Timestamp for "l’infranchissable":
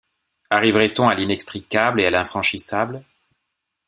2.09-3.03